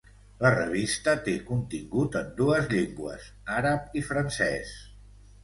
La 0.43 0.51
revista 0.53 1.13
té 1.27 1.35
contingut 1.49 2.17
en 2.21 2.31
dues 2.41 2.71
llengües, 2.73 3.29
àrab 3.59 3.95
i 4.03 4.05
francès. 4.11 4.75